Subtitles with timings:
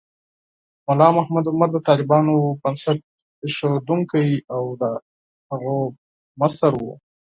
[0.87, 2.99] ملا محمد عمر د طالبانو بنسټ
[3.43, 4.83] ایښودونکی و او د
[5.49, 5.79] هغوی
[6.41, 6.83] مشر و.